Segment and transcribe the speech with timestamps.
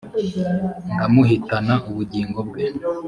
[0.93, 2.65] ndamuhitana ubugingo bwe